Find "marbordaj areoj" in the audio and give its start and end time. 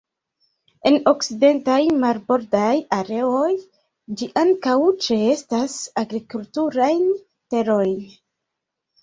2.03-3.51